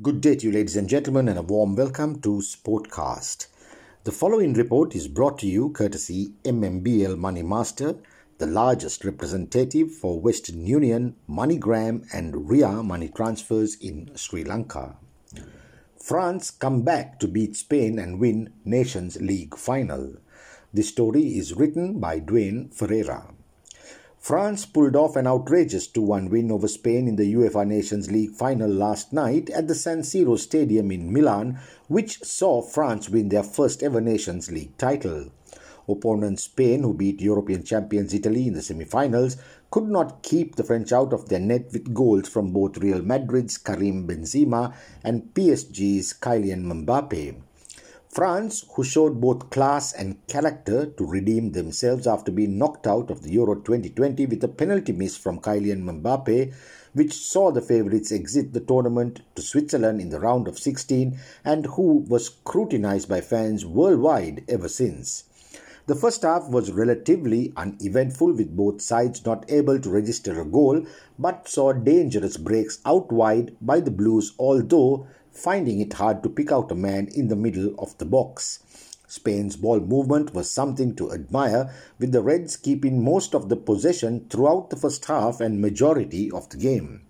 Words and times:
Good 0.00 0.22
day 0.22 0.36
to 0.36 0.46
you, 0.46 0.52
ladies 0.52 0.76
and 0.76 0.88
gentlemen, 0.88 1.28
and 1.28 1.38
a 1.38 1.42
warm 1.42 1.76
welcome 1.76 2.18
to 2.22 2.38
Sportcast. 2.38 3.46
The 4.04 4.10
following 4.10 4.54
report 4.54 4.94
is 4.96 5.06
brought 5.06 5.38
to 5.40 5.46
you 5.46 5.68
courtesy 5.68 6.32
MMBL 6.44 7.18
Money 7.18 7.42
Master, 7.42 7.96
the 8.38 8.46
largest 8.46 9.04
representative 9.04 9.92
for 9.92 10.18
Western 10.18 10.64
Union, 10.66 11.16
MoneyGram, 11.28 12.06
and 12.10 12.48
RIA 12.48 12.82
money 12.82 13.10
transfers 13.10 13.74
in 13.82 14.10
Sri 14.16 14.44
Lanka. 14.44 14.96
France 16.02 16.50
come 16.50 16.80
back 16.80 17.20
to 17.20 17.28
beat 17.28 17.54
Spain 17.54 17.98
and 17.98 18.18
win 18.18 18.50
Nations 18.64 19.20
League 19.20 19.58
final. 19.58 20.14
The 20.72 20.82
story 20.84 21.36
is 21.36 21.52
written 21.52 22.00
by 22.00 22.18
Dwayne 22.18 22.74
Ferreira. 22.74 23.34
France 24.22 24.66
pulled 24.66 24.94
off 24.94 25.16
an 25.16 25.26
outrageous 25.26 25.88
2 25.88 26.00
1 26.00 26.30
win 26.30 26.52
over 26.52 26.68
Spain 26.68 27.08
in 27.08 27.16
the 27.16 27.34
UEFA 27.34 27.66
Nations 27.66 28.08
League 28.08 28.30
final 28.30 28.70
last 28.70 29.12
night 29.12 29.50
at 29.50 29.66
the 29.66 29.74
San 29.74 30.02
Siro 30.02 30.38
Stadium 30.38 30.92
in 30.92 31.12
Milan, 31.12 31.58
which 31.88 32.22
saw 32.22 32.62
France 32.62 33.10
win 33.10 33.30
their 33.30 33.42
first 33.42 33.82
ever 33.82 34.00
Nations 34.00 34.48
League 34.52 34.78
title. 34.78 35.32
Opponent 35.88 36.38
Spain, 36.38 36.84
who 36.84 36.94
beat 36.94 37.20
European 37.20 37.64
champions 37.64 38.14
Italy 38.14 38.46
in 38.46 38.54
the 38.54 38.62
semi 38.62 38.84
finals, 38.84 39.38
could 39.72 39.88
not 39.88 40.22
keep 40.22 40.54
the 40.54 40.62
French 40.62 40.92
out 40.92 41.12
of 41.12 41.28
their 41.28 41.40
net 41.40 41.72
with 41.72 41.92
goals 41.92 42.28
from 42.28 42.52
both 42.52 42.78
Real 42.78 43.02
Madrid's 43.02 43.58
Karim 43.58 44.06
Benzema 44.06 44.72
and 45.02 45.34
PSG's 45.34 46.14
Kylian 46.14 46.62
Mbappe. 46.86 47.34
France, 48.12 48.66
who 48.74 48.84
showed 48.84 49.22
both 49.22 49.48
class 49.48 49.94
and 49.94 50.26
character 50.26 50.84
to 50.84 51.06
redeem 51.06 51.52
themselves 51.52 52.06
after 52.06 52.30
being 52.30 52.58
knocked 52.58 52.86
out 52.86 53.10
of 53.10 53.22
the 53.22 53.32
Euro 53.32 53.54
2020 53.54 54.26
with 54.26 54.44
a 54.44 54.48
penalty 54.48 54.92
miss 54.92 55.16
from 55.16 55.40
Kylian 55.40 55.82
Mbappe, 55.84 56.52
which 56.92 57.14
saw 57.14 57.50
the 57.50 57.62
favourites 57.62 58.12
exit 58.12 58.52
the 58.52 58.60
tournament 58.60 59.22
to 59.34 59.40
Switzerland 59.40 59.98
in 59.98 60.10
the 60.10 60.20
round 60.20 60.46
of 60.46 60.58
16 60.58 61.18
and 61.42 61.64
who 61.64 62.04
was 62.06 62.26
scrutinised 62.26 63.08
by 63.08 63.22
fans 63.22 63.64
worldwide 63.64 64.44
ever 64.46 64.68
since. 64.68 65.24
The 65.86 65.96
first 65.96 66.20
half 66.20 66.50
was 66.50 66.70
relatively 66.70 67.54
uneventful 67.56 68.34
with 68.34 68.54
both 68.54 68.82
sides 68.82 69.24
not 69.24 69.50
able 69.50 69.80
to 69.80 69.88
register 69.88 70.38
a 70.38 70.44
goal 70.44 70.84
but 71.18 71.48
saw 71.48 71.72
dangerous 71.72 72.36
breaks 72.36 72.78
out 72.84 73.10
wide 73.10 73.56
by 73.62 73.80
the 73.80 73.90
Blues 73.90 74.34
although 74.38 75.06
finding 75.32 75.80
it 75.80 75.94
hard 75.94 76.22
to 76.22 76.28
pick 76.28 76.52
out 76.52 76.70
a 76.70 76.74
man 76.74 77.08
in 77.14 77.28
the 77.28 77.36
middle 77.36 77.74
of 77.78 77.96
the 77.98 78.04
box. 78.04 78.60
Spain's 79.08 79.56
ball 79.56 79.80
movement 79.80 80.32
was 80.32 80.50
something 80.50 80.94
to 80.94 81.12
admire, 81.12 81.74
with 81.98 82.12
the 82.12 82.22
Reds 82.22 82.56
keeping 82.56 83.04
most 83.04 83.34
of 83.34 83.48
the 83.48 83.56
possession 83.56 84.26
throughout 84.30 84.70
the 84.70 84.76
first 84.76 85.04
half 85.04 85.40
and 85.40 85.60
majority 85.60 86.30
of 86.30 86.48
the 86.48 86.56
game. 86.56 87.02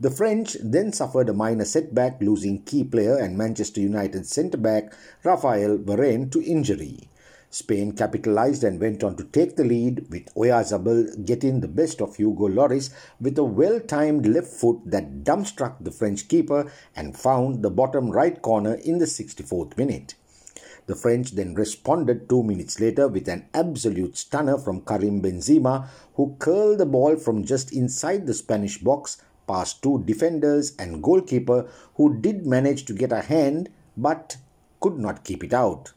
The 0.00 0.10
French 0.10 0.56
then 0.62 0.92
suffered 0.92 1.28
a 1.28 1.34
minor 1.34 1.64
setback, 1.64 2.22
losing 2.22 2.62
key 2.62 2.84
player 2.84 3.16
and 3.16 3.36
Manchester 3.36 3.80
United 3.80 4.26
centre 4.26 4.56
back 4.56 4.92
Raphael 5.24 5.78
Varane 5.78 6.30
to 6.30 6.42
injury. 6.42 7.08
Spain 7.50 7.92
capitalized 7.92 8.62
and 8.62 8.78
went 8.78 9.02
on 9.02 9.16
to 9.16 9.24
take 9.24 9.56
the 9.56 9.64
lead, 9.64 10.06
with 10.10 10.34
Oyarzabal 10.34 11.24
getting 11.24 11.60
the 11.60 11.68
best 11.68 12.02
of 12.02 12.16
Hugo 12.16 12.46
Lloris 12.46 12.90
with 13.18 13.38
a 13.38 13.44
well 13.44 13.80
timed 13.80 14.26
left 14.26 14.48
foot 14.48 14.78
that 14.84 15.24
dumbstruck 15.24 15.76
the 15.80 15.90
French 15.90 16.28
keeper 16.28 16.70
and 16.94 17.16
found 17.16 17.62
the 17.62 17.70
bottom 17.70 18.10
right 18.10 18.42
corner 18.42 18.74
in 18.74 18.98
the 18.98 19.06
64th 19.06 19.78
minute. 19.78 20.14
The 20.84 20.94
French 20.94 21.32
then 21.32 21.54
responded 21.54 22.28
two 22.28 22.42
minutes 22.42 22.80
later 22.80 23.08
with 23.08 23.28
an 23.28 23.46
absolute 23.54 24.18
stunner 24.18 24.58
from 24.58 24.82
Karim 24.82 25.22
Benzema, 25.22 25.88
who 26.16 26.36
curled 26.38 26.78
the 26.78 26.86
ball 26.86 27.16
from 27.16 27.44
just 27.44 27.72
inside 27.72 28.26
the 28.26 28.34
Spanish 28.34 28.76
box 28.76 29.22
past 29.46 29.82
two 29.82 30.02
defenders 30.04 30.76
and 30.78 31.02
goalkeeper, 31.02 31.66
who 31.94 32.20
did 32.20 32.46
manage 32.46 32.84
to 32.84 32.92
get 32.92 33.10
a 33.10 33.22
hand 33.22 33.70
but 33.96 34.36
could 34.80 34.98
not 34.98 35.24
keep 35.24 35.42
it 35.42 35.54
out 35.54 35.92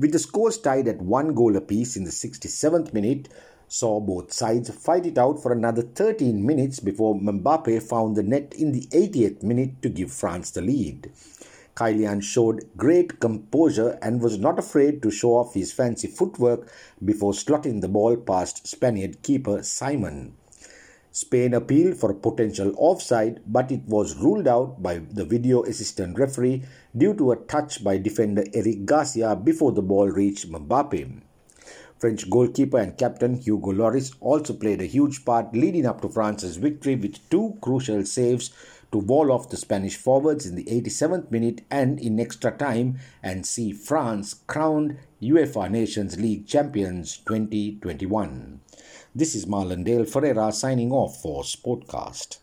with 0.00 0.12
the 0.12 0.18
scores 0.18 0.56
tied 0.56 0.88
at 0.88 1.02
one 1.02 1.34
goal 1.34 1.56
apiece 1.56 1.94
in 1.94 2.04
the 2.04 2.10
67th 2.10 2.94
minute, 2.94 3.28
saw 3.68 4.00
both 4.00 4.32
sides 4.32 4.70
fight 4.74 5.04
it 5.04 5.18
out 5.18 5.42
for 5.42 5.52
another 5.52 5.82
13 5.82 6.44
minutes 6.44 6.80
before 6.80 7.14
Mbappe 7.20 7.82
found 7.82 8.16
the 8.16 8.22
net 8.22 8.54
in 8.56 8.72
the 8.72 8.86
80th 8.86 9.42
minute 9.42 9.82
to 9.82 9.90
give 9.90 10.10
France 10.10 10.52
the 10.52 10.62
lead. 10.62 11.12
Kylian 11.76 12.22
showed 12.22 12.66
great 12.78 13.20
composure 13.20 13.98
and 14.00 14.22
was 14.22 14.38
not 14.38 14.58
afraid 14.58 15.02
to 15.02 15.10
show 15.10 15.32
off 15.32 15.52
his 15.52 15.70
fancy 15.70 16.08
footwork 16.08 16.72
before 17.04 17.32
slotting 17.32 17.82
the 17.82 17.88
ball 17.88 18.16
past 18.16 18.66
Spaniard 18.66 19.20
keeper 19.22 19.62
Simon. 19.62 20.34
Spain 21.20 21.52
appealed 21.52 21.98
for 21.98 22.10
a 22.10 22.14
potential 22.14 22.72
offside, 22.78 23.42
but 23.46 23.70
it 23.70 23.82
was 23.86 24.16
ruled 24.16 24.48
out 24.48 24.82
by 24.82 24.96
the 25.12 25.22
video 25.22 25.62
assistant 25.64 26.18
referee 26.18 26.62
due 26.96 27.12
to 27.12 27.30
a 27.30 27.36
touch 27.36 27.84
by 27.84 27.98
defender 27.98 28.42
Eric 28.54 28.86
Garcia 28.86 29.36
before 29.36 29.70
the 29.72 29.82
ball 29.82 30.08
reached 30.08 30.50
Mbappe. 30.50 31.20
French 31.98 32.30
goalkeeper 32.30 32.78
and 32.78 32.96
captain 32.96 33.34
Hugo 33.34 33.70
Lloris 33.70 34.14
also 34.20 34.54
played 34.54 34.80
a 34.80 34.86
huge 34.86 35.22
part 35.26 35.54
leading 35.54 35.84
up 35.84 36.00
to 36.00 36.08
France's 36.08 36.56
victory 36.56 36.96
with 36.96 37.28
two 37.28 37.54
crucial 37.60 38.02
saves 38.06 38.50
to 38.92 38.98
wall 38.98 39.30
off 39.30 39.48
the 39.48 39.56
Spanish 39.56 39.96
forwards 39.96 40.46
in 40.46 40.56
the 40.56 40.64
87th 40.64 41.30
minute 41.30 41.62
and 41.70 41.98
in 42.00 42.18
extra 42.18 42.50
time 42.50 42.98
and 43.22 43.46
see 43.46 43.72
France 43.72 44.34
crowned 44.46 44.98
UEFA 45.22 45.70
Nations 45.70 46.18
League 46.18 46.46
champions 46.46 47.18
2021. 47.18 48.60
This 49.14 49.34
is 49.34 49.46
Marlon 49.46 49.84
Dale 49.84 50.04
Ferreira 50.04 50.52
signing 50.52 50.92
off 50.92 51.20
for 51.20 51.42
Sportcast. 51.42 52.38